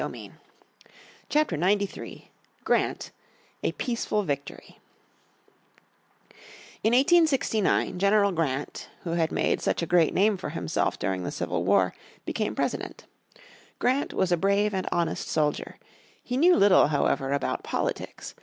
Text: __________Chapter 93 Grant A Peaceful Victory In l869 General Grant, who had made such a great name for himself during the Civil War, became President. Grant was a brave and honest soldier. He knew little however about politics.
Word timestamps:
__________Chapter 1.29 1.55
93 1.57 2.31
Grant 2.63 3.11
A 3.61 3.71
Peaceful 3.73 4.23
Victory 4.23 4.79
In 6.83 6.91
l869 6.93 7.97
General 7.99 8.31
Grant, 8.31 8.89
who 9.03 9.11
had 9.11 9.31
made 9.31 9.61
such 9.61 9.83
a 9.83 9.85
great 9.85 10.11
name 10.15 10.37
for 10.37 10.49
himself 10.49 10.97
during 10.97 11.21
the 11.21 11.29
Civil 11.29 11.63
War, 11.63 11.93
became 12.25 12.55
President. 12.55 13.05
Grant 13.77 14.11
was 14.11 14.31
a 14.31 14.37
brave 14.37 14.73
and 14.73 14.89
honest 14.91 15.27
soldier. 15.27 15.77
He 16.23 16.35
knew 16.35 16.55
little 16.55 16.87
however 16.87 17.31
about 17.31 17.61
politics. 17.63 18.33